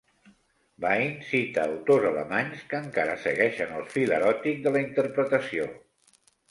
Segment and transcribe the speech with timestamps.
[0.85, 5.75] Vine cita autors alemanys que encara segueixen el fil eròtic de la interpretació.